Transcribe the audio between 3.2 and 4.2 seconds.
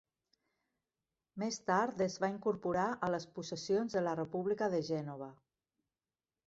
possessions de la